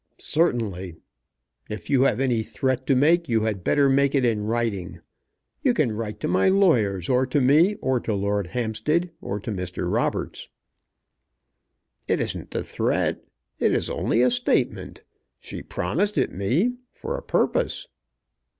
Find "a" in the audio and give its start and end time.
12.55-12.63, 14.23-14.31, 17.15-17.21